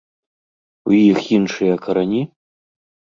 У 0.91 0.95
іх 1.09 1.19
іншыя 1.37 1.75
карані? 1.83 2.21